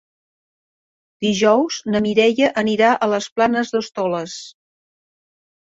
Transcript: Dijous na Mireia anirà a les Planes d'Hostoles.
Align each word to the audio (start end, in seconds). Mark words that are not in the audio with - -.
Dijous 1.25 1.77
na 1.91 2.01
Mireia 2.07 2.51
anirà 2.63 2.95
a 2.95 3.11
les 3.13 3.29
Planes 3.39 3.77
d'Hostoles. 3.77 4.41